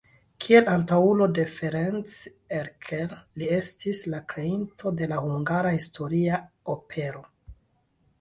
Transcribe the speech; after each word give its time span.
Kiel 0.43 0.69
antaŭulo 0.75 1.25
de 1.39 1.43
Ferenc 1.57 2.15
Erkel 2.59 3.13
li 3.41 3.49
estis 3.57 3.99
la 4.13 4.21
kreinto 4.33 4.95
de 5.03 5.11
la 5.13 5.19
hungara 5.27 5.75
historia 5.77 6.41
opero. 6.77 7.23